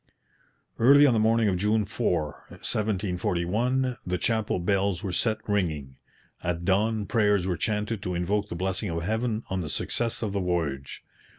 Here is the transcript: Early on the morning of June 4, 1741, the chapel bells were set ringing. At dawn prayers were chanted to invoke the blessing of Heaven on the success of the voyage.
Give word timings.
Early 0.79 1.05
on 1.05 1.13
the 1.13 1.19
morning 1.19 1.47
of 1.47 1.57
June 1.57 1.85
4, 1.85 2.45
1741, 2.47 3.97
the 4.03 4.17
chapel 4.17 4.57
bells 4.57 5.03
were 5.03 5.13
set 5.13 5.37
ringing. 5.47 5.97
At 6.43 6.65
dawn 6.65 7.05
prayers 7.05 7.45
were 7.45 7.55
chanted 7.55 8.01
to 8.01 8.15
invoke 8.15 8.49
the 8.49 8.55
blessing 8.55 8.89
of 8.89 9.03
Heaven 9.03 9.43
on 9.51 9.61
the 9.61 9.69
success 9.69 10.23
of 10.23 10.33
the 10.33 10.39
voyage. 10.41 11.03